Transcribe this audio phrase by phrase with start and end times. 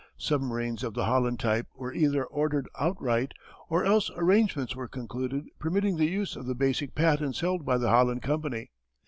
[0.17, 3.33] Submarines of the Holland type were either ordered outright,
[3.69, 7.89] or else arrangements were concluded permitting the use of the basic patents held by the
[7.91, 8.71] Holland Company.